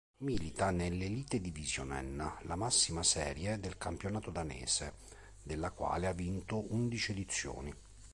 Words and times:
Milita 0.23 0.71
nell'Elitedivisionen, 0.71 2.39
la 2.45 2.55
massima 2.55 3.03
serie 3.03 3.59
del 3.59 3.77
campionato 3.77 4.31
danese, 4.31 4.93
della 5.43 5.69
quale 5.69 6.07
ha 6.07 6.11
vinto 6.13 6.73
undici 6.73 7.11
edizioni. 7.11 7.71